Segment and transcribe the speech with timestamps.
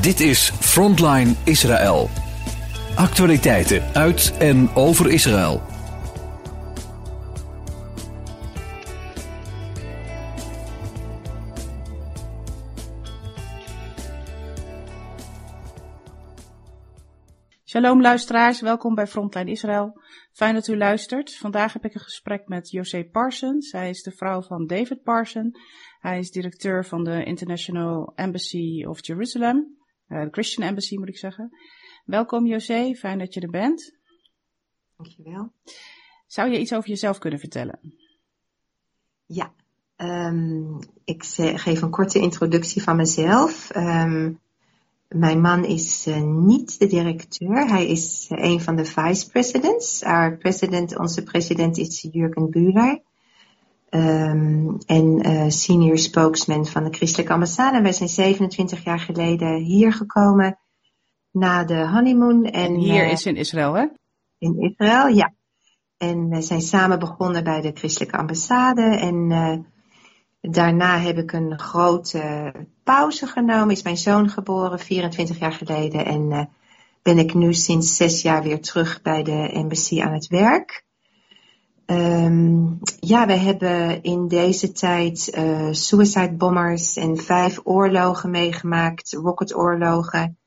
[0.00, 2.08] Dit is Frontline Israël.
[2.96, 5.62] Actualiteiten uit en over Israël.
[17.64, 20.00] Shalom luisteraars, welkom bij Frontline Israël.
[20.32, 21.36] Fijn dat u luistert.
[21.36, 23.72] Vandaag heb ik een gesprek met José Parsons.
[23.72, 25.58] Hij is de vrouw van David Parsons.
[26.00, 29.76] Hij is directeur van de International Embassy of Jerusalem.
[30.08, 31.56] Uh, de Christian Embassy moet ik zeggen.
[32.04, 33.94] Welkom José, fijn dat je er bent.
[34.96, 35.52] Dankjewel.
[36.26, 37.78] Zou je iets over jezelf kunnen vertellen?
[39.26, 39.52] Ja,
[39.96, 41.24] um, ik
[41.54, 43.76] geef een korte introductie van mezelf.
[43.76, 44.40] Um,
[45.08, 50.02] mijn man is uh, niet de directeur, hij is uh, een van de vice presidents.
[50.02, 53.00] Our president, onze president is Jurgen Buhler.
[53.96, 57.82] Um, en uh, senior spokesman van de Christelijke Ambassade.
[57.82, 60.58] Wij zijn 27 jaar geleden hier gekomen
[61.30, 62.44] na de honeymoon.
[62.44, 63.86] En, hier is in Israël, hè?
[64.38, 65.34] In Israël, ja.
[65.96, 68.82] En we zijn samen begonnen bij de Christelijke Ambassade.
[68.82, 69.30] En
[70.50, 72.52] Daarna heb ik een grote
[72.84, 73.70] pauze genomen.
[73.70, 76.04] Is mijn zoon geboren, 24 jaar geleden.
[76.04, 76.50] En
[77.02, 80.85] ben ik nu sinds zes jaar weer terug bij de embassy aan het werk.
[81.86, 90.38] Um, ja, we hebben in deze tijd uh, suicide bombers en vijf oorlogen meegemaakt, rocketoorlogen.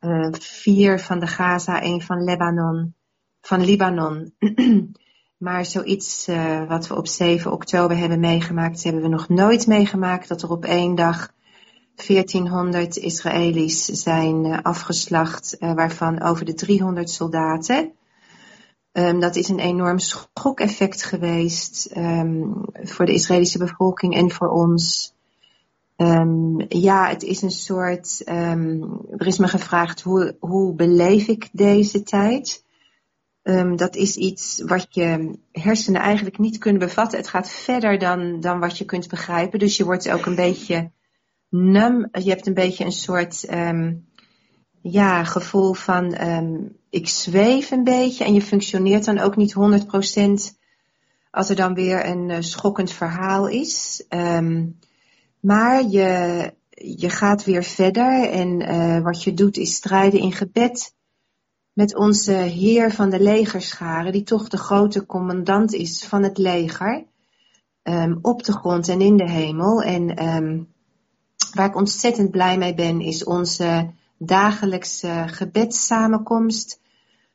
[0.00, 2.94] Uh, vier van de Gaza, één van Lebanon,
[3.40, 4.34] van Libanon.
[5.36, 10.28] Maar zoiets uh, wat we op 7 oktober hebben meegemaakt, hebben we nog nooit meegemaakt.
[10.28, 11.32] Dat er op één dag
[12.06, 17.92] 1400 Israëli's zijn uh, afgeslacht, waarvan over de 300 soldaten.
[18.98, 25.14] Um, dat is een enorm schokeffect geweest um, voor de Israëlische bevolking en voor ons.
[25.96, 28.22] Um, ja, het is een soort.
[28.26, 32.64] er is me gevraagd hoe, hoe beleef ik deze tijd?
[33.76, 37.18] Dat is iets wat je hersenen eigenlijk niet kunnen bevatten.
[37.18, 39.58] Het gaat verder dan, dan wat je kunt begrijpen.
[39.58, 40.90] Dus je wordt ook een beetje
[41.48, 42.08] num.
[42.12, 43.46] Je hebt een beetje een soort
[44.80, 46.14] ja, gevoel van
[46.96, 48.24] ik zweef een beetje.
[48.24, 49.58] En je functioneert dan ook niet 100%
[51.30, 54.04] als er dan weer een uh, schokkend verhaal is.
[55.40, 60.94] maar je, je gaat weer verder en uh, wat je doet is strijden in gebed
[61.72, 67.04] met onze heer van de legerscharen, die toch de grote commandant is van het leger,
[67.82, 69.82] um, op de grond en in de hemel.
[69.82, 70.72] En um,
[71.52, 76.80] waar ik ontzettend blij mee ben, is onze dagelijkse gebedssamenkomst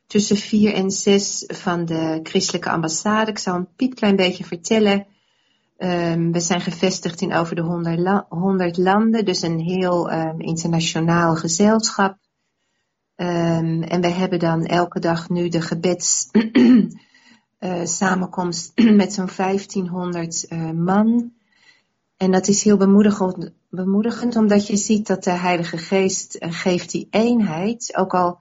[0.06, 3.30] tussen vier en zes van de christelijke ambassade.
[3.30, 5.06] Ik zal een piepklein beetje vertellen.
[5.78, 11.36] Um, we zijn gevestigd in over de 100, la 100 landen, dus een heel internationaal
[11.36, 12.16] gezelschap.
[13.22, 16.90] Um, en we hebben dan elke dag nu de gebeds uh,
[17.84, 21.32] samenkomst met zo'n 1500 uh, man.
[22.16, 26.90] En dat is heel bemoedigend, bemoedigend, omdat je ziet dat de Heilige Geest uh, geeft
[26.90, 27.92] die eenheid.
[27.96, 28.40] Ook al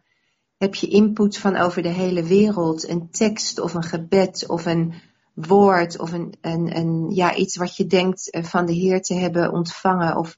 [0.61, 4.93] heb je input van over de hele wereld, een tekst of een gebed of een
[5.33, 6.11] woord of
[6.41, 10.37] een, ja, iets wat je denkt van de Heer te hebben ontvangen of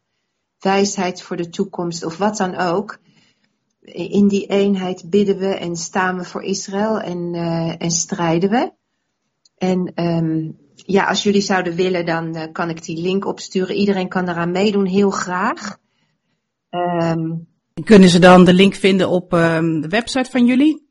[0.59, 2.99] wijsheid voor de toekomst of wat dan ook
[3.81, 8.71] in die eenheid bidden we en staan we voor Israël en, uh, en strijden we.
[9.57, 13.75] En um, ja, als jullie zouden willen, dan uh, kan ik die link opsturen.
[13.75, 15.77] Iedereen kan eraan meedoen, heel graag.
[16.69, 17.52] Um,
[17.83, 20.87] Kunnen ze dan de link vinden op um, de website van jullie?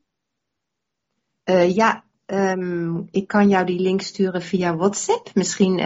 [1.45, 2.03] Uh, ja,
[3.11, 5.29] ik kan jou die link sturen via WhatsApp.
[5.33, 5.79] Misschien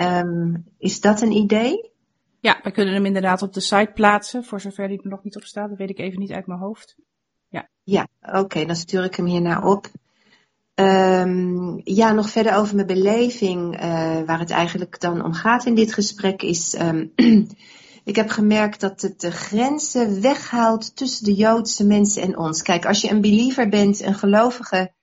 [0.78, 1.92] is dat een idee.
[2.40, 5.36] Ja, we kunnen hem inderdaad op de site plaatsen, voor zover die er nog niet
[5.36, 5.70] op staat.
[5.70, 6.96] Dat weet ik even niet uit mijn hoofd.
[7.48, 9.88] Ja, ja oké, okay, dan stuur ik hem hierna op.
[10.76, 13.82] Um, ja, nog verder over mijn beleving, uh,
[14.26, 16.80] waar het eigenlijk dan om gaat in dit gesprek, is.
[16.80, 17.12] Um,
[18.08, 22.62] ik heb gemerkt dat het de grenzen weghaalt tussen de Joodse mensen en ons.
[22.62, 24.94] Kijk, als je een believer bent, een gelovige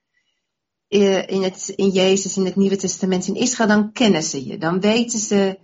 [0.89, 4.59] uh, in, het, in Jezus, in het Nieuwe Testament, in Israël, dan kennen ze je.
[4.59, 5.59] Dan weten ze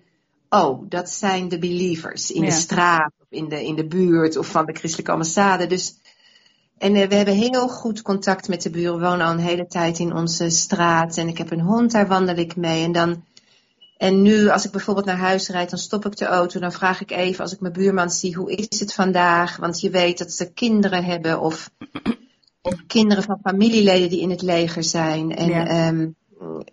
[0.48, 2.48] oh, dat zijn de believers in ja.
[2.48, 5.66] de straat of in de, in de buurt of van de christelijke ambassade.
[5.66, 5.94] Dus,
[6.78, 9.00] en uh, we hebben heel goed contact met de buren.
[9.00, 12.08] We wonen al een hele tijd in onze straat en ik heb een hond, daar
[12.08, 12.84] wandel ik mee.
[12.84, 13.24] En dan,
[14.00, 16.60] en nu als ik bijvoorbeeld naar huis rijd, dan stop ik de auto.
[16.60, 19.56] Dan vraag ik even als ik mijn buurman zie, hoe is het vandaag?
[19.56, 21.70] Want je weet dat ze kinderen hebben of,
[22.62, 25.36] of kinderen van familieleden die in het leger zijn.
[25.36, 25.88] En ja.
[25.88, 26.14] um,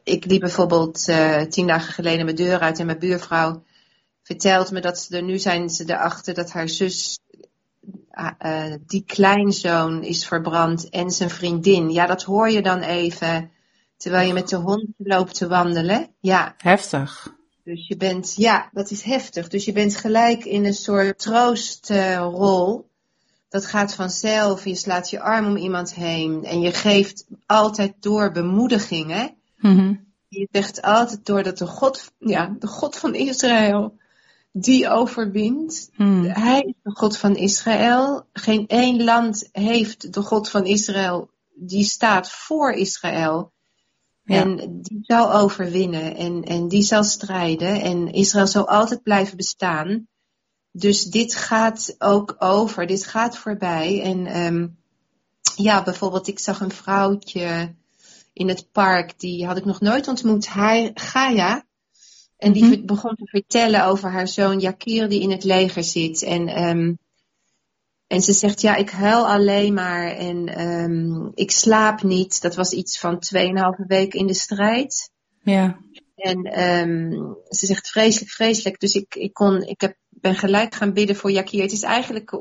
[0.03, 3.63] ik liep bijvoorbeeld uh, tien dagen geleden mijn deur uit en mijn buurvrouw
[4.23, 7.19] vertelt me dat ze er nu zijn ze erachter dat haar zus
[8.45, 11.91] uh, die kleinzoon is verbrand en zijn vriendin.
[11.91, 13.51] Ja, dat hoor je dan even
[13.97, 16.07] terwijl je met de hond loopt te wandelen.
[16.19, 16.53] Ja.
[16.57, 17.35] Heftig.
[17.63, 19.47] Dus je bent, ja, dat is heftig.
[19.47, 22.89] Dus je bent gelijk in een soort troostrol.
[23.49, 24.65] dat gaat vanzelf.
[24.65, 26.43] Je slaat je arm om iemand heen.
[26.43, 29.35] En je geeft altijd door bemoedigingen.
[29.57, 33.93] Mm Je zegt altijd door dat de God, ja, de God van Israël
[34.61, 35.89] die overwint.
[35.93, 36.23] Hmm.
[36.25, 38.27] Hij is de God van Israël.
[38.33, 41.29] Geen één land heeft de God van Israël.
[41.53, 43.51] Die staat voor Israël.
[44.27, 44.41] Ja.
[44.41, 47.81] En die zal overwinnen en, en die zal strijden.
[47.81, 50.07] En Israël zal altijd blijven bestaan.
[50.71, 54.01] Dus dit gaat ook over, dit gaat voorbij.
[54.01, 54.67] En ehm,
[55.55, 57.75] ja, bijvoorbeeld, ik zag een vrouwtje
[58.33, 61.65] in het park, die had ik nog nooit ontmoet, hij, Gaia.
[62.37, 62.85] En die Mhm.
[62.85, 66.23] begon te vertellen over haar zoon Jakir, die in het leger zit.
[66.23, 66.93] En, ehm,
[68.07, 72.41] en ze zegt, ja, ik huil alleen maar en ehm, ik slaap niet.
[72.41, 75.11] Dat was iets van 2,5 week in de strijd.
[75.43, 75.77] Ja.
[76.15, 77.11] En ehm,
[77.49, 78.79] ze zegt vreselijk, vreselijk.
[78.79, 81.61] Dus ik, ik, kon, ik heb, ben gelijk gaan bidden voor Jakir.
[81.61, 82.39] Het is eigenlijk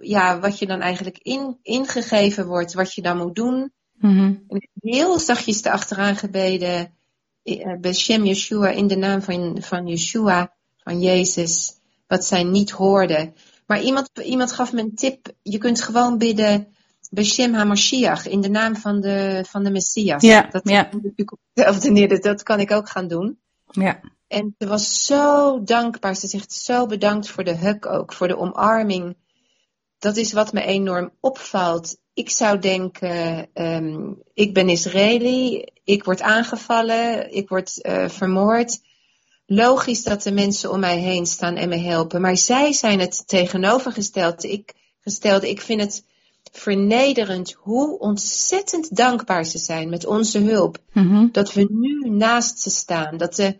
[0.00, 3.72] ja, wat je dan eigenlijk in, ingegeven wordt, wat je dan moet doen.
[3.94, 4.34] Mhm.
[4.48, 6.94] En ik heb heel zachtjes erachteraan gebeden.
[7.42, 13.32] eh, Beshem Yeshua in de naam van, van Yeshua, van Jezus, wat zij niet hoorde.
[13.68, 15.32] Maar iemand, iemand gaf me een tip.
[15.42, 16.76] Je kunt gewoon bidden
[17.10, 20.22] Beshem HaMashiach in de naam van de, van de Messias.
[20.22, 20.90] Ja, dat ja.
[21.90, 23.38] neer, dat kan ik ook gaan doen.
[23.70, 24.00] Ja.
[24.26, 26.16] En ze was zo dankbaar.
[26.16, 29.16] Ze zegt zo bedankt voor de hug ook, voor de omarming.
[29.98, 31.98] Dat is wat me enorm opvalt.
[32.14, 38.80] Ik zou denken, ehm, ik ben Israëli, ik word aangevallen, ik word eh, vermoord.
[39.50, 42.20] Logisch dat de mensen om mij heen staan en me helpen.
[42.20, 44.50] Maar zij zijn het tegenovergestelde.
[44.50, 45.48] Ik, gestelde.
[45.48, 46.04] ik vind het
[46.52, 51.28] vernederend hoe ontzettend dankbaar ze zijn met onze hulp Mhm.
[51.32, 53.16] dat we nu naast ze staan.
[53.16, 53.58] Dat de,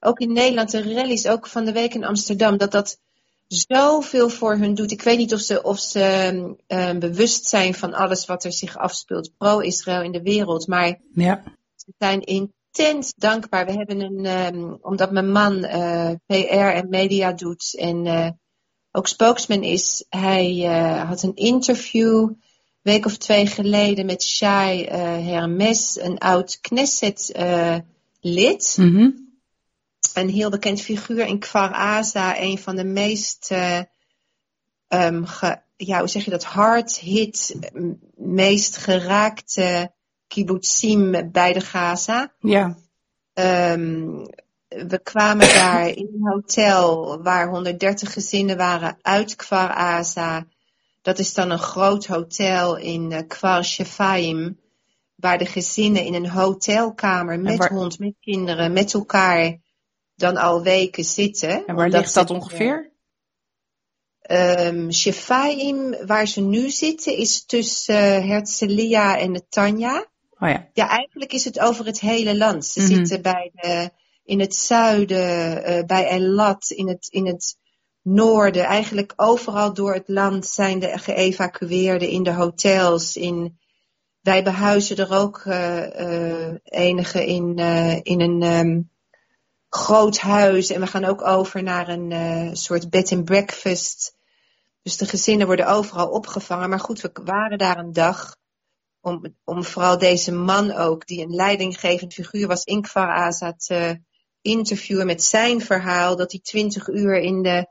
[0.00, 2.98] ook in Nederland, de rallies, ook van de week in Amsterdam, dat dat
[3.46, 4.90] zoveel voor hun doet.
[4.90, 6.00] Ik weet niet of ze, of ze
[6.66, 11.42] eh, bewust zijn van alles wat er zich afspeelt, pro-Israël in de wereld, maar Ja.
[11.76, 12.20] ze zijn
[12.72, 13.66] intens dankbaar.
[13.66, 18.30] We hebben een, ehm, omdat mijn man eh, PR en media doet en eh,
[18.90, 22.40] ook spokesman is, hij eh, had een interview een
[22.82, 27.84] week of twee geleden met Shai Hermes, een oud Knesset-lid.
[28.78, 29.10] Mhm.
[30.14, 33.80] een heel bekend figuur in Kfar Aza, een van de meest, eh,
[34.88, 37.56] ehm, ge- ja, hoe zeg je dat, hard hit,
[38.14, 39.92] meest geraakte
[40.32, 42.32] kibbutzim bij de Gaza.
[42.40, 42.76] Ja.
[43.32, 44.24] Ehm,
[44.68, 50.46] we kwamen daar in een hotel waar 130 gezinnen waren uit Kfar Aza.
[51.02, 54.60] Dat is dan een groot hotel in eh, Kfar Shefaim.
[55.14, 59.58] Waar de gezinnen in een hotelkamer met waar- hond, met kinderen, met elkaar
[60.14, 61.66] dan al weken zitten.
[61.66, 62.90] En waar ligt dat ongeveer?
[64.20, 70.10] Ehm Shefaim, waar ze nu zitten, is tussen uh, Herzliya en Netanya.
[70.42, 70.68] Oh ja.
[70.72, 72.64] Ja, eigenlijk is het over het hele land.
[72.66, 72.94] Ze Mhm.
[72.94, 73.90] zitten bij de,
[74.24, 77.56] in het zuiden, eh, bij Elat, in het, in het
[78.02, 78.64] noorden.
[78.64, 83.16] Eigenlijk overal door het land zijn de geëvacueerden in de hotels.
[83.16, 83.58] In,
[84.20, 87.58] wij behuizen er ook eh, enige in,
[88.02, 88.80] in een ehm,
[89.68, 90.70] groot huis.
[90.70, 94.14] En we gaan ook over naar een soort bed and breakfast.
[94.82, 96.68] Dus de gezinnen worden overal opgevangen.
[96.68, 98.36] Maar goed, we waren daar een dag
[99.02, 104.00] om, om vooral deze man ook, die een leidinggevend figuur was in Kfar Aza, te
[104.40, 106.16] interviewen met zijn verhaal.
[106.16, 107.66] Dat hij twintig uur in, de,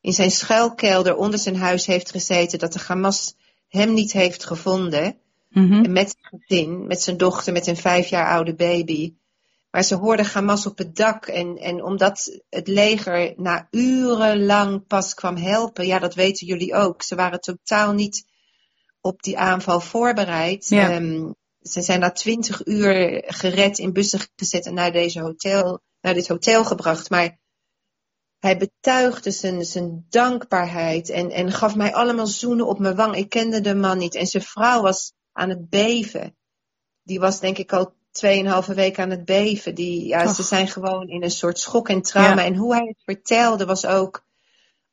[0.00, 2.58] in zijn schuilkelder onder zijn huis heeft gezeten.
[2.58, 3.34] Dat de Hamas
[3.68, 5.18] hem niet heeft gevonden.
[5.48, 5.92] Mhm.
[5.92, 9.14] Met zijn gezin, met zijn dochter, met een vijf jaar oude baby.
[9.70, 11.26] Maar ze hoorden Hamas op het dak.
[11.26, 17.02] En, en omdat het leger na urenlang pas kwam helpen, ja, dat weten jullie ook.
[17.02, 18.26] Ze waren totaal niet
[19.06, 20.68] op die aanval voorbereid.
[20.68, 20.90] Ja.
[20.90, 21.32] Ehm,
[21.62, 26.28] ze zijn na twintig uur gered in bussen gezet en naar, deze hotel, naar dit
[26.28, 27.10] hotel gebracht.
[27.10, 27.38] Maar
[28.38, 33.16] hij betuigde zijn, zijn dankbaarheid en, en gaf mij allemaal zoenen op mijn wang.
[33.16, 34.14] Ik kende de man niet.
[34.14, 36.36] En zijn vrouw was aan het beven.
[37.02, 39.74] Die was denk ik al tweeënhalve week aan het beven.
[39.74, 40.34] Die, ja, Och.
[40.34, 42.40] ze zijn gewoon in een soort schok en trauma.
[42.40, 42.46] Ja.
[42.46, 44.25] En hoe hij het vertelde was ook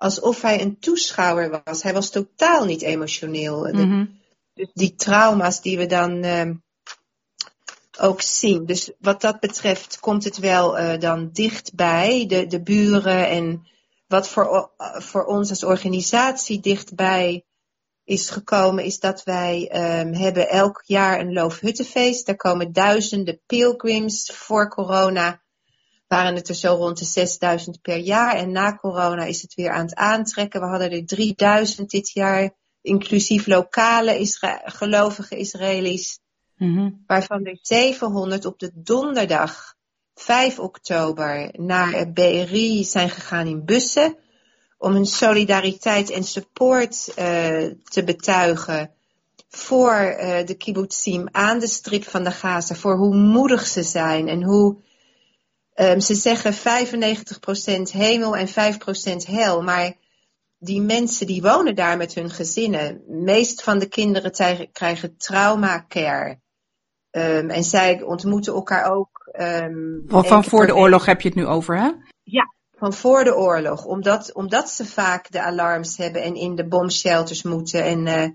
[0.04, 1.84] alsof hij een toeschouwer was.
[1.84, 3.68] Hij was totaal niet emotioneel.
[3.72, 4.06] Mhm.
[4.54, 6.54] dus die trauma's die we dan ehm,
[8.00, 8.66] ook zien.
[8.66, 13.68] Dus wat dat betreft komt het wel eh, dan dichtbij, de, de buren en
[14.08, 17.46] wat voor, voor ons als organisatie dichtbij
[18.04, 22.26] is gekomen, is dat wij um, hebben elk jaar een Loofhuttenfeest.
[22.26, 24.32] Daar komen duizenden pilgrims.
[24.34, 25.43] Voor corona
[26.14, 28.36] waren het er zo rond de 6000 per jaar.
[28.36, 30.62] En na corona is het weer aan het aantrekken.
[30.62, 32.52] We hadden er 3000 dit jaar,
[32.82, 36.20] inclusief lokale Isra gelovige Israëli's.
[36.58, 39.76] Mm Waarvan er 700 op de donderdag
[40.16, 44.18] 5 oktober naar BRI zijn gegaan in bussen
[44.78, 47.16] om hun solidariteit en support uh,
[47.84, 48.92] te betuigen
[49.50, 54.28] voor uh, de kibbutzim aan de strip van de Gaza, voor hoe moedig ze zijn
[54.28, 54.82] en hoe
[55.76, 58.52] um, ze zeggen 95% hemel en 5%
[59.28, 59.94] hel, maar
[60.58, 66.42] die mensen die wonen daar met hun gezinnen, meest van de kinderen krijgen trauma care.
[67.12, 69.32] Um, en zij ontmoeten elkaar ook.
[69.40, 71.92] Um, van voor de oorlog heb je het nu over, hè?
[72.24, 73.86] Ja, van voor de oorlog.
[73.86, 77.84] Omdat, omdat ze vaak de alarms hebben en in de bomshelters moeten.
[77.84, 78.28] En, uh,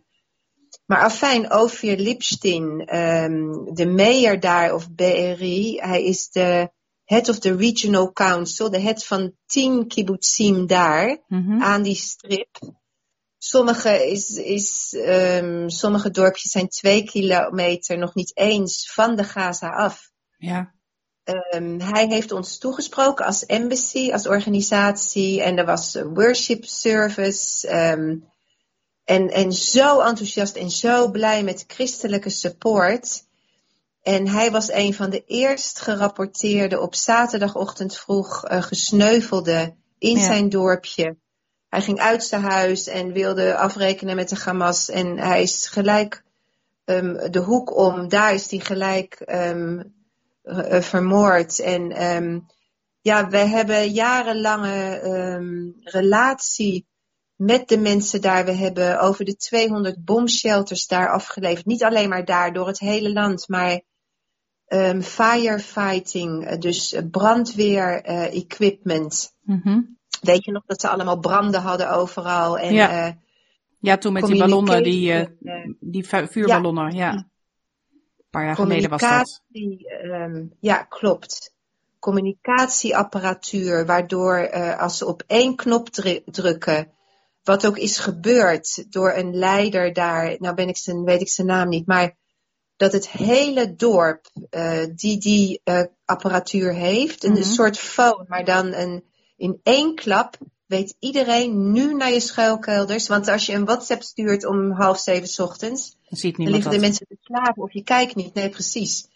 [0.87, 6.71] maar afijn, Ophir Lipstin, um, de mayor daar of BRI, hij is de
[7.09, 11.63] head of the regional council, de head van tien kibbutzim daar mm -hmm.
[11.63, 12.59] aan die strip.
[13.39, 19.69] Sommige, is, is, um, sommige dorpjes zijn twee kilometer nog niet eens van de Gaza
[19.69, 20.11] af.
[20.39, 20.75] Ja.
[21.55, 25.43] Um, hij heeft ons toegesproken als embassy, als organisatie.
[25.43, 27.75] En er was een worship service.
[27.75, 28.29] Um,
[29.05, 33.28] en, en zo enthousiast en zo blij met christelijke support.
[34.03, 40.25] En hij was een van de eerst gerapporteerde op zaterdagochtend vroeg uh, gesneuvelde in ja.
[40.25, 41.17] zijn dorpje.
[41.69, 44.91] Hij ging uit zijn huis en wilde afrekenen met de Hamas.
[44.91, 46.23] En hij is gelijk
[46.85, 48.09] um, de hoek om.
[48.09, 49.95] Daar is hij gelijk um,
[50.45, 51.59] uh, vermoord.
[51.59, 52.47] En um,
[53.01, 55.01] ja, we hebben jarenlange
[55.83, 56.87] relatie
[57.39, 58.45] met de mensen daar.
[58.45, 61.67] We hebben over de 200 bomshelters daar afgeleverd.
[61.67, 63.81] Niet alleen maar daar, door het hele land, maar
[64.69, 69.37] um, firefighting, dus brandweer uh, equipment.
[69.43, 69.99] Mm -hmm.
[70.21, 72.59] Weet je nog dat ze allemaal branden hadden overal?
[72.59, 73.07] En, ja.
[73.07, 73.13] Uh,
[73.81, 77.13] ja, toen met die ballonnen, die, uh, die vuurballonnen, ja.
[77.13, 77.29] ja
[78.31, 79.43] paar jaar geleden was dat.
[80.03, 81.57] Um, ja, klopt.
[81.99, 85.89] Communicatieapparatuur, waardoor uh, als ze op één knop
[86.25, 86.93] drukken,
[87.49, 91.47] wat ook is gebeurd door een leider daar, nou ben ik zijn, weet ik zijn
[91.47, 92.17] naam niet, maar
[92.77, 97.45] dat het hele dorp uh, die die uh, apparatuur heeft, een, mm -hmm.
[97.45, 99.05] soort phone, maar dan een,
[99.37, 103.09] in één klap weet iedereen nu naar je schuilkelders.
[103.09, 106.73] Want als je een WhatsApp stuurt om half zeven ochtends, dan, ziet dan liggen dat.
[106.73, 108.35] de mensen te slapen of je kijkt niet.
[108.35, 109.09] Nee, precies.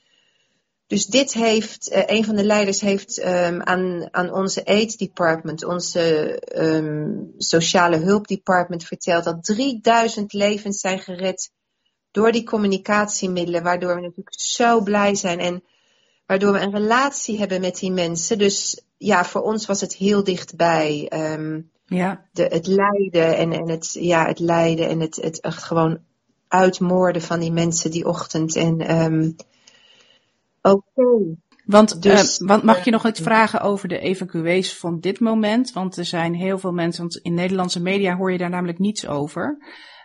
[0.87, 5.65] Dus dit heeft, uh, een van de leiders heeft um, aan, aan onze aid department,
[5.65, 11.51] onze um, sociale hulp department verteld dat 3000 levens zijn gered
[12.11, 15.63] door die communicatiemiddelen, waardoor we natuurlijk zo blij zijn en
[16.27, 18.39] waardoor we een relatie hebben met die mensen.
[18.39, 21.13] Dus ja, voor ons was het heel dichtbij.
[21.15, 22.29] Um, ja.
[22.33, 25.99] de, het lijden en, en het, ja, het lijden en het, het echt gewoon
[26.49, 28.57] uitmoorden van die mensen die ochtend.
[28.57, 29.37] En um,
[30.63, 30.83] oké.
[30.95, 31.37] Okay.
[31.65, 35.73] Want, dus, uh, want mag je nog iets vragen over de evacuees van dit moment?
[35.73, 39.07] Want er zijn heel veel mensen, want in Nederlandse media hoor je daar namelijk niets
[39.07, 39.59] over.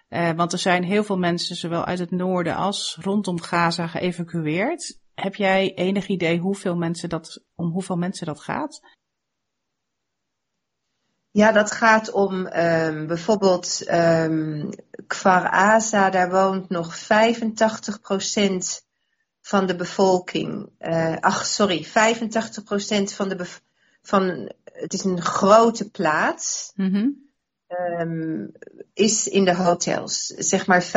[0.10, 5.00] Uh, want er zijn heel veel mensen, zowel uit het noorden als rondom Gaza, geëvacueerd.
[5.14, 8.80] Heb jij enig idee hoeveel mensen dat, om hoeveel mensen dat gaat?
[11.32, 14.70] Ja, dat gaat om um, bijvoorbeeld um,
[15.08, 18.87] Kfar Aza, daar woont nog 85%
[19.48, 20.70] van de bevolking.
[20.80, 21.90] Uh, ach, sorry, 85%
[23.16, 23.46] van de
[24.02, 26.72] van, het is een grote plaats.
[26.76, 27.30] Mm -hmm.
[28.00, 28.52] um,
[28.94, 30.26] is in de hotels.
[30.26, 30.88] Zeg maar 15%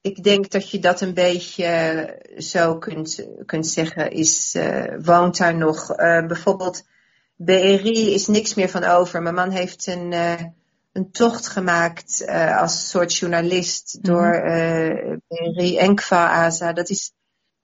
[0.00, 5.56] ik denk dat je dat een beetje zo kunt, kunt zeggen, is, uh, woont daar
[5.56, 5.90] nog.
[5.90, 6.86] Uh, bijvoorbeeld
[7.36, 9.22] BRI is niks meer van over.
[9.22, 10.12] Mijn man heeft een,
[10.92, 12.26] een tocht gemaakt
[12.58, 14.14] als soort journalist mm -hmm.
[14.14, 14.40] door
[15.28, 17.12] BRI en Kwa Dat is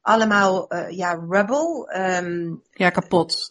[0.01, 1.93] allemaal ja, rubble.
[2.23, 3.49] Um, ja, kapot.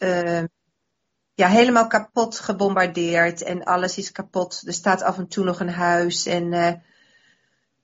[1.34, 4.64] ja, helemaal kapot gebombardeerd en alles is kapot.
[4.66, 6.54] Er staat af en toe nog een huis en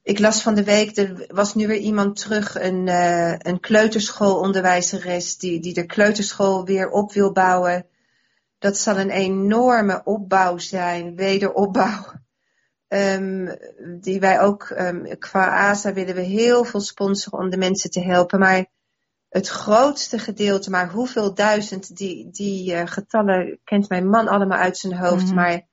[0.03, 5.37] ik las van de week, er was nu weer iemand terug, een, uh, een kleuterschoolonderwijzeres,
[5.37, 7.85] die, die de kleuterschool weer op wil bouwen.
[8.61, 12.05] Dat zal een enorme opbouw zijn, wederopbouw.
[12.87, 13.57] Um,
[13.99, 18.01] die wij ook, um, qua ASA willen we heel veel sponsoren om de mensen te
[18.01, 18.39] helpen.
[18.39, 18.65] Maar
[19.29, 24.77] het grootste gedeelte, maar hoeveel duizend, die, die uh, getallen kent mijn man allemaal uit
[24.77, 25.21] zijn hoofd.
[25.21, 25.35] Mm -hmm.
[25.35, 25.67] Maar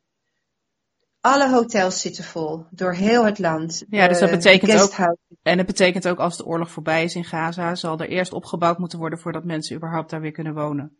[1.21, 3.85] alle hotels zitten vol door heel het land.
[3.89, 5.17] Ja, dus dat betekent ook.
[5.43, 8.79] En het betekent ook als de oorlog voorbij is in Gaza, zal er eerst opgebouwd
[8.79, 10.97] moeten worden voordat mensen überhaupt daar weer kunnen wonen.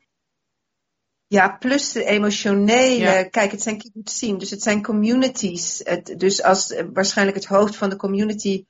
[1.31, 3.29] Ja, plus de emotionele.
[3.31, 5.81] Kijk, het zijn zien, dus het zijn communities.
[5.85, 8.65] Het, dus als waarschijnlijk het hoofd van de community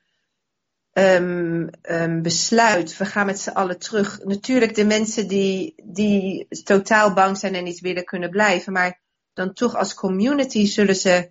[0.92, 4.24] um, um, besluit, we gaan met z'n allen terug.
[4.24, 9.00] Natuurlijk de mensen die, die totaal bang zijn en niet willen kunnen blijven, maar
[9.32, 11.30] dan toch als community zullen ze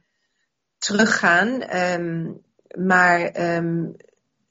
[0.77, 1.75] teruggaan.
[1.75, 2.41] Um,
[2.77, 3.31] maar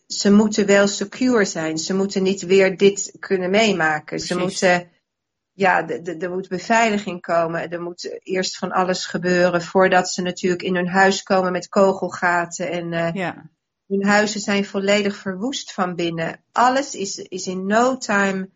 [0.07, 1.79] ze moeten wel secure zijn.
[1.79, 4.21] Ze moeten niet weer dit kunnen meemaken.
[4.21, 4.91] Ze moeten
[5.57, 7.71] ja, er moet beveiliging komen.
[7.71, 12.71] Er moet eerst van alles gebeuren voordat ze natuurlijk in hun huis komen met kogelgaten.
[12.71, 13.51] En uh, ja.
[13.87, 16.41] hun huizen zijn volledig verwoest van binnen.
[16.53, 18.49] Alles is, is in no time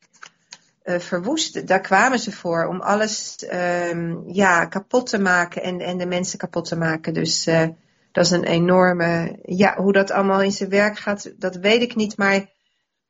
[0.84, 1.66] uh, verwoest.
[1.66, 6.38] Daar kwamen ze voor om alles um, ja, kapot te maken en, en de mensen
[6.38, 7.14] kapot te maken.
[7.14, 7.68] Dus uh,
[8.12, 9.38] dat is een enorme.
[9.42, 12.16] Ja, hoe dat allemaal in zijn werk gaat, dat weet ik niet.
[12.16, 12.48] Maar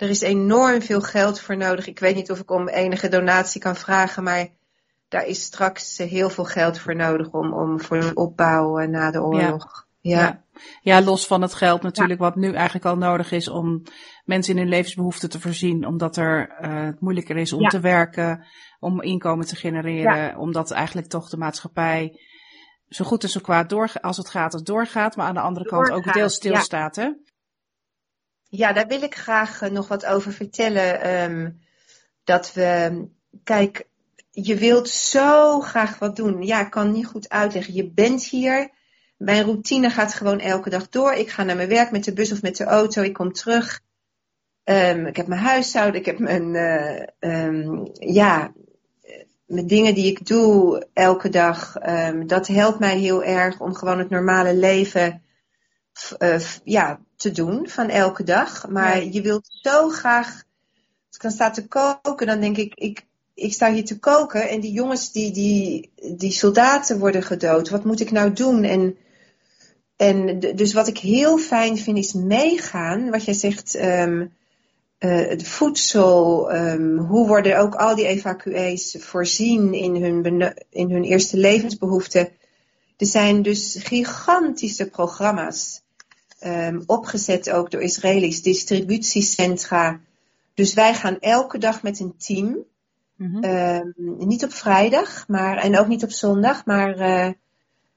[0.01, 1.87] er is enorm veel geld voor nodig.
[1.87, 4.49] Ik weet niet of ik om enige donatie kan vragen, maar
[5.09, 9.11] daar is straks heel veel geld voor nodig om, om voor de opbouw eh, na
[9.11, 9.87] de oorlog.
[10.01, 10.21] Ja.
[10.21, 10.45] ja.
[10.83, 11.03] ja.
[11.03, 13.83] los van het geld natuurlijk, wat nu eigenlijk al nodig is om
[14.25, 18.47] mensen in hun levensbehoeften te voorzien, omdat er uh, moeilijker is om te werken,
[18.79, 22.21] om inkomen te genereren, omdat eigenlijk toch de maatschappij
[22.89, 25.67] zo goed en zo kwaad door, als het gaat, het doorgaat, maar aan de andere
[25.67, 26.97] kant ook deels stilstaat.
[26.97, 27.11] Hè?
[28.51, 31.23] Ja, daar wil ik graag eh, nog wat over vertellen.
[31.23, 31.61] Um,
[32.25, 33.05] dat we,
[33.45, 33.89] kijk,
[34.31, 36.43] je wilt zo graag wat doen.
[36.43, 37.75] Ja, ik kan niet goed uitleggen.
[37.75, 38.71] Je bent hier.
[39.17, 41.13] Mijn routine gaat gewoon elke dag door.
[41.13, 43.03] Ik ga naar mijn werk met de bus of met de auto.
[43.03, 43.81] Ik kom terug.
[44.65, 46.01] Um, ik heb mijn huishouden.
[46.01, 47.03] Ik heb mijn, uh,
[47.47, 48.53] um, ja,
[49.47, 51.73] mijn dingen die ik doe elke dag.
[52.27, 55.23] dat helpt mij heel erg om gewoon het normale leven
[56.19, 58.69] uh, ja, te doen van elke dag.
[58.69, 60.27] Maar je wilt zo graag.
[61.07, 64.49] Als ik dan sta te koken, dan denk ik, ik, ik sta hier te koken
[64.49, 67.69] en die jongens, die, die, die soldaten worden gedood.
[67.69, 68.65] Wat moet ik nou doen?
[68.65, 68.97] En,
[69.97, 73.11] en dus wat ik heel fijn vind is meegaan.
[73.11, 74.33] Wat jij zegt, um,
[74.99, 76.53] uh, het voedsel.
[76.55, 82.29] Um, hoe worden ook al die evacuees voorzien in hun, in hun eerste levensbehoeften.
[82.97, 85.83] Er zijn dus gigantische programma's
[86.41, 90.01] um, opgezet ook door Israëli's distributiecentra.
[90.55, 92.57] Dus wij gaan elke dag met een team.
[93.17, 97.33] Mm niet op vrijdag, maar, en ook niet op zondag, maar uh,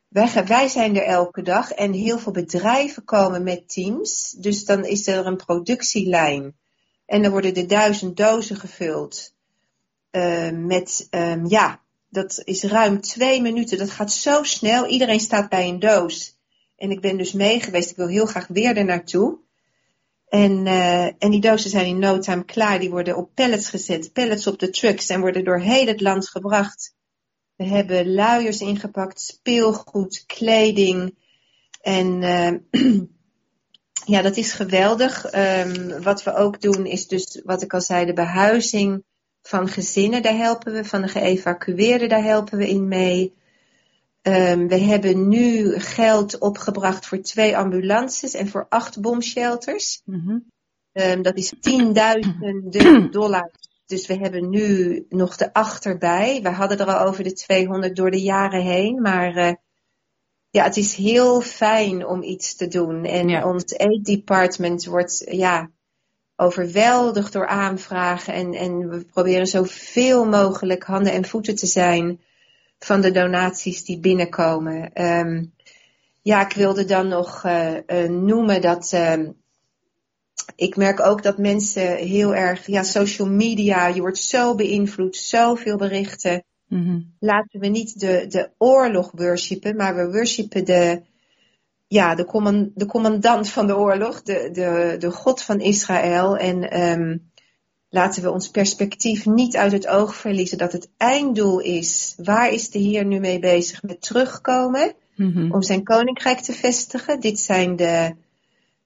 [0.08, 1.72] wij, wij zijn er elke dag.
[1.72, 4.36] En heel veel bedrijven komen met teams.
[4.38, 6.56] Dus dan is er een productielijn.
[7.06, 9.34] En dan worden er duizend dozen gevuld.
[10.12, 11.80] Uh, met, um, ja,
[12.10, 13.78] dat is ruim twee minuten.
[13.78, 14.88] Dat gaat zo snel.
[14.88, 16.33] Iedereen staat bij een doos.
[16.84, 17.90] En ik ben dus mee geweest.
[17.90, 19.38] Ik wil heel graag weer er naartoe.
[20.28, 22.80] En, uh, en die dozen zijn in no time klaar.
[22.80, 26.30] Die worden op pallets gezet, pallets op de trucks en worden door heel het land
[26.30, 26.96] gebracht.
[27.56, 31.16] We hebben luiers ingepakt, speelgoed, kleding.
[31.82, 32.92] En uh,
[34.14, 35.34] ja, dat is geweldig.
[35.34, 39.04] Um, wat we ook doen is dus, wat ik al zei, de behuizing
[39.42, 40.22] van gezinnen.
[40.22, 40.86] Daar helpen we.
[40.86, 43.34] Van de geëvacueerden, daar helpen we in mee.
[44.28, 50.02] Um, we hebben nu geld opgebracht voor twee ambulances en voor acht bomshelters.
[50.06, 50.52] Mm
[50.94, 53.52] um, dat is tienduizenden dollars.
[53.86, 56.40] Dus we hebben nu nog de acht erbij.
[56.42, 59.02] We hadden er al over de 200 door de jaren heen.
[59.02, 59.54] Maar uh,
[60.50, 63.06] ja, het is heel fijn om iets te doen.
[63.06, 63.48] En ja.
[63.50, 65.70] ons aid department wordt ja,
[66.36, 68.34] overweldigd door aanvragen.
[68.34, 72.20] En, en we proberen zoveel mogelijk handen en voeten te zijn
[72.84, 75.04] van de donaties die binnenkomen.
[75.04, 75.54] Um,
[76.22, 79.30] ja, ik wilde dan nog uh, uh, noemen dat uh,
[80.56, 85.78] ik merk ook dat mensen heel erg, ja, social media, je wordt zo beïnvloed, zoveel
[85.78, 86.44] berichten.
[86.68, 87.14] Mm-hmm.
[87.20, 91.02] Laten we niet de, de oorlog worshipen, maar we worshipen de,
[91.88, 96.38] ja, de, command, de commandant van de oorlog, de, de, de God van Israël.
[96.38, 97.32] En um,
[97.94, 102.14] laten we ons perspectief niet uit het oog verliezen dat het einddoel is.
[102.18, 103.84] Waar is de Heer nu mee bezig?
[103.84, 105.52] Met terugkomen mm-hmm.
[105.52, 107.20] om zijn koninkrijk te vestigen.
[107.20, 108.16] Dit zijn de,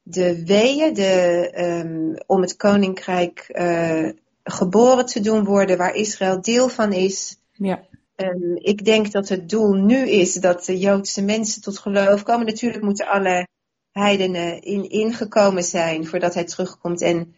[0.03, 1.51] de weeën de,
[1.85, 4.09] um, om het koninkrijk uh,
[4.43, 7.37] geboren te doen worden waar Israël deel van is.
[7.53, 7.83] Ja.
[8.15, 12.45] Um, ik denk dat het doel nu is dat de Joodse mensen tot geloof komen.
[12.45, 13.47] Natuurlijk moeten alle
[13.91, 17.01] heidenen in, ingekomen zijn voordat hij terugkomt.
[17.01, 17.33] En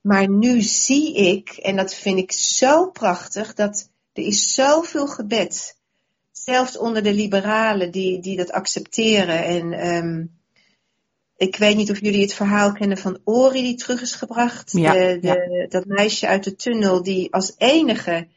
[0.00, 5.78] maar nu zie ik, en dat vind ik zo prachtig, dat er is zoveel gebed.
[6.32, 9.44] zelfs onder de liberalen die, die dat accepteren.
[9.44, 10.24] En ehm,
[11.36, 14.72] ik weet niet of jullie het verhaal kennen van Ori die terug is gebracht.
[14.72, 15.66] Ja, de, ja.
[15.68, 18.28] dat meisje uit de tunnel die als enige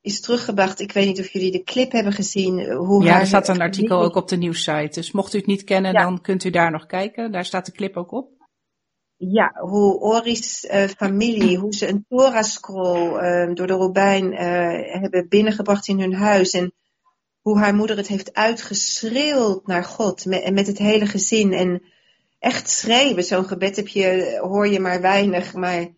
[0.00, 0.80] is teruggebracht.
[0.80, 2.58] Ik weet niet of jullie de clip hebben gezien.
[2.58, 4.88] eh, Hoe Ja, er staat een artikel ook op de nieuwssite.
[5.00, 6.02] Dus mocht u het niet kennen, Ja.
[6.02, 7.32] dan kunt u daar nog kijken.
[7.32, 8.28] Daar staat de clip ook op.
[9.30, 15.28] Ja, hoe Ori's eh, familie, hoe ze een Torah-scroll eh, door de Robijn eh, hebben
[15.28, 16.50] binnengebracht in hun huis.
[16.50, 16.72] En
[17.40, 21.52] hoe haar moeder het heeft uitgeschreeuwd naar God met, en met het hele gezin.
[21.52, 21.82] En
[22.38, 25.54] echt schreeuwen, zo'n gebed heb je, hoor je maar weinig.
[25.54, 25.88] Maar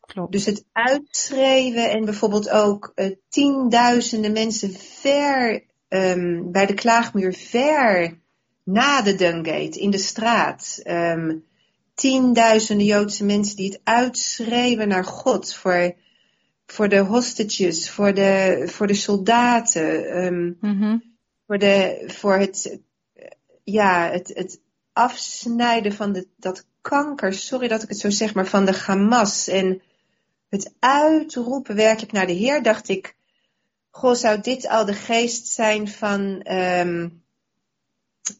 [0.00, 0.32] Klopt.
[0.32, 8.18] dus het uitschreeuwen en bijvoorbeeld ook eh, tienduizenden mensen ver ehm, bij de klaagmuur, ver
[8.64, 10.80] na de Dungate in de straat.
[10.82, 11.36] Ehm,
[12.02, 15.94] tienduizenden Joodse mensen die het uitschreeuwen naar God voor,
[16.66, 20.98] voor de hostages, voor de, voor de soldaten, ehm, Mhm.
[21.46, 22.78] voor, de, voor het,
[23.64, 24.60] ja, het, het
[24.92, 29.48] afsnijden van de, dat kanker, sorry dat ik het zo zeg, maar van de Hamas.
[29.48, 29.82] En
[30.48, 33.14] het uitroepen werkelijk naar de Heer, dacht ik,
[33.90, 37.08] goh, zou dit al de geest zijn van, ehm,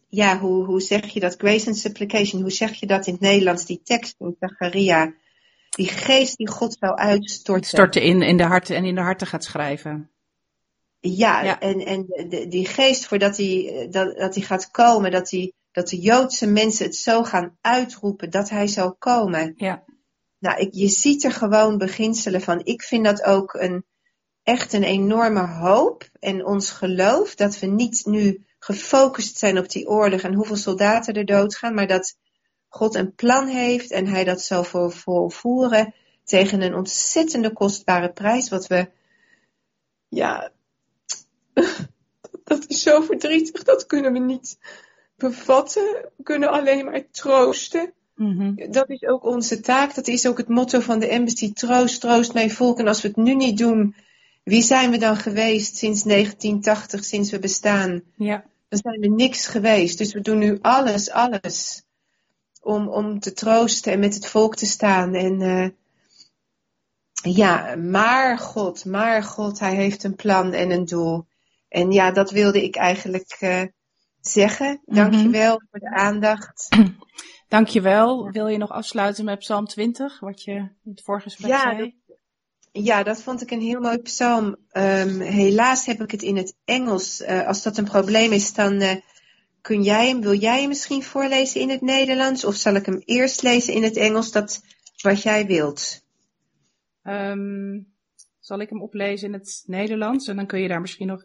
[0.08, 1.34] ja, hoe, hoe zeg je dat?
[1.38, 3.66] Grace and supplication, hoe zeg je dat in het Nederlands?
[3.66, 5.12] Die tekst in Zacharia.
[5.70, 7.68] Die geest die God zou uitstorten.
[7.68, 10.10] Storten in, in de harten en in de harten gaat schrijven.
[11.00, 11.60] Ja, Ja.
[11.60, 15.88] en, en de, die geest voordat hij, dat, dat hij gaat komen, dat, hij, dat
[15.88, 19.54] de Joodse mensen het zo gaan uitroepen dat hij zal komen.
[19.56, 19.84] Ja.
[20.38, 22.60] Nou, ik, je ziet er gewoon beginselen van.
[22.64, 23.84] Ik vind dat ook een,
[24.42, 29.88] echt een enorme hoop en ons geloof dat we niet nu gefocust zijn op die
[29.88, 32.16] oorlog en hoeveel soldaten er doodgaan, maar dat
[32.68, 35.94] God een plan heeft en hij dat zal vol- volvoeren
[36.25, 38.90] tegen een ontzettende kostbare prijs, wat we,
[40.09, 40.53] ja,
[42.44, 44.59] dat is zo verdrietig, dat kunnen we niet
[45.16, 45.83] bevatten.
[46.16, 47.92] We kunnen alleen maar troosten.
[48.14, 48.70] Mhm.
[48.70, 49.94] Dat is ook onze taak.
[49.94, 51.53] Dat is ook het motto van de embassy.
[51.53, 52.79] Troost, troost mijn volk.
[52.79, 53.94] En als we het nu niet doen,
[54.44, 58.03] wie zijn we dan geweest sinds 1980, sinds we bestaan?
[58.16, 58.44] Ja.
[58.72, 59.98] Dan zijn we niks geweest.
[59.98, 61.85] Dus we doen nu alles, alles
[62.61, 65.14] om, om te troosten en met het volk te staan.
[65.14, 65.68] En eh,
[67.35, 71.26] ja, maar God, maar God, hij heeft een plan en een doel.
[71.68, 73.62] En ja, dat wilde ik eigenlijk eh,
[74.20, 74.80] zeggen.
[74.85, 76.68] Dankjewel voor de aandacht.
[77.48, 78.30] Dankjewel.
[78.30, 82.01] Wil je nog afsluiten met Psalm 20, wat je in het vorige gesprek Ja, zei?
[82.72, 84.56] Ja, dat vond ik een heel mooi psalm.
[84.70, 87.20] Ehm, helaas heb ik het in het Engels.
[87.20, 88.96] Eh, als dat een probleem is, dan eh,
[89.61, 92.44] kun jij hem, wil jij hem misschien voorlezen in het Nederlands?
[92.44, 94.32] Of zal ik hem eerst lezen in het Engels?
[94.32, 94.62] Dat
[95.02, 96.04] wat jij wilt.
[97.02, 97.80] Ehm,
[98.40, 101.24] zal ik hem oplezen in het Nederlands en dan kun je daar misschien nog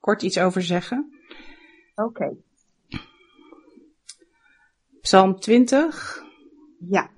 [0.00, 1.18] kort iets over zeggen.
[1.94, 2.36] Oké.
[5.00, 6.22] Psalm 20.
[6.88, 7.10] Ja.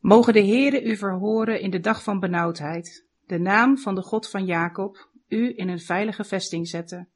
[0.00, 4.30] Mogen de Heere u verhoren in de dag van benauwdheid, de naam van de God
[4.30, 7.08] van Jacob, u in een veilige vesting zetten.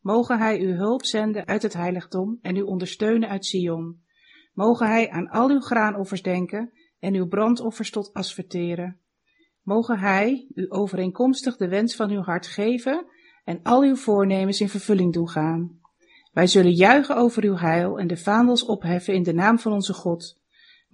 [0.00, 4.02] Mogen hij u hulp zenden uit het heiligdom en u ondersteunen uit Sion.
[4.52, 9.00] Mogen hij aan al uw graanoffers denken en uw brandoffers tot as verteren.
[9.62, 13.06] Mogen hij u overeenkomstig de wens van uw hart geven
[13.44, 15.80] en al uw voornemens in vervulling doen gaan.
[16.32, 19.92] Wij zullen juichen over uw heil en de vaandels opheffen in de naam van onze
[19.92, 20.42] God.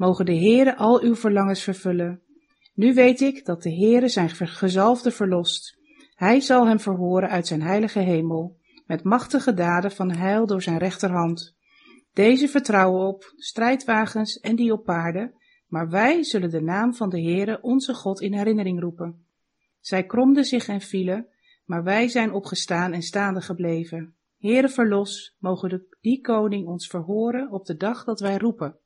[0.01, 2.21] Mogen de Heere al uw verlangens vervullen.
[2.75, 5.79] Nu weet ik dat de Heere zijn gezalfde verlost.
[6.15, 10.79] Hij zal hem verhoren uit zijn heilige hemel, met machtige daden van heil door zijn
[10.79, 11.57] rechterhand.
[12.13, 15.35] Deze vertrouwen op strijdwagens en die op paarden,
[15.67, 19.27] maar wij zullen de naam van de Heere onze God in herinnering roepen.
[19.81, 21.27] Zij kromden zich en vielen,
[21.65, 24.15] maar wij zijn opgestaan en staande gebleven.
[24.39, 28.80] Heere verlos, mogen de, die koning ons verhoren op de dag dat wij roepen.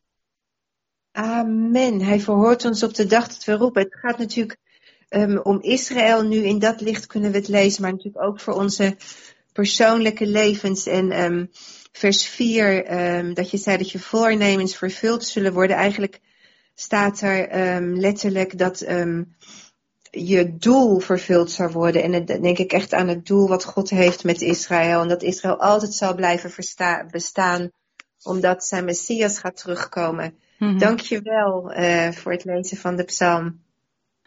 [1.17, 2.01] Amen.
[2.01, 3.83] Hij verhoort ons op de dag dat we roepen.
[3.83, 4.59] Het gaat natuurlijk
[5.09, 6.23] um, om Israël.
[6.23, 8.97] Nu in dat licht kunnen we het lezen, maar natuurlijk ook voor onze
[9.53, 10.87] persoonlijke levens.
[10.87, 11.51] En um,
[11.93, 15.77] vers 4, um, dat je zei dat je voornemens vervuld zullen worden.
[15.77, 16.21] Eigenlijk
[16.75, 18.79] staat er letterlijk dat
[20.11, 22.03] je doel vervuld zou worden.
[22.03, 25.01] En dan denk ik echt aan het doel wat God heeft met Israël.
[25.01, 26.53] En dat Israël altijd zal blijven
[27.11, 27.71] bestaan,
[28.23, 30.39] omdat zijn Messias gaat terugkomen.
[30.59, 30.79] Mm-hmm.
[30.79, 33.63] Dank je wel uh, voor het lezen van de psalm.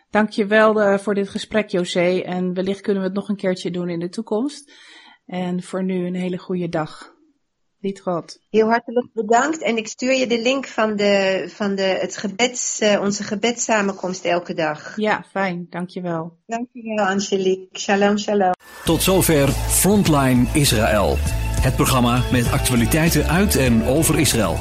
[0.09, 2.21] Dank je wel uh, voor dit gesprek, José.
[2.21, 4.71] En wellicht kunnen we het nog een keertje doen in de toekomst.
[5.25, 7.15] En voor nu een hele goede dag.
[7.79, 8.39] Niet God.
[8.49, 9.61] Heel hartelijk bedankt.
[9.61, 14.25] En ik stuur je de link van, de, van de, het gebeds, uh, onze gebedssamenkomst
[14.25, 14.93] elke dag.
[14.95, 15.67] Ja, fijn.
[15.69, 16.37] Dankjewel.
[16.45, 17.79] Dankjewel, Angelique.
[17.79, 18.53] Shalom, shalom.
[18.85, 21.15] Tot zover Frontline Israël.
[21.61, 24.55] Het programma met actualiteiten uit en over Israël.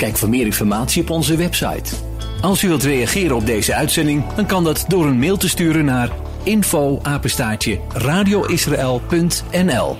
[0.00, 1.94] Kijk voor meer informatie op onze website.
[2.40, 5.84] Als u wilt reageren op deze uitzending, dan kan dat door een mail te sturen
[5.84, 6.10] naar
[6.42, 7.00] info
[7.92, 9.96] radioisrael.nl